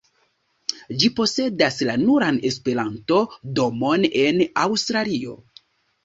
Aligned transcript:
Ĝi 1.01 1.09
posedas 1.17 1.75
la 1.89 1.97
nuran 2.03 2.39
Esperanto-domon 2.49 4.07
en 4.23 4.41
Aŭstralio. 4.63 5.37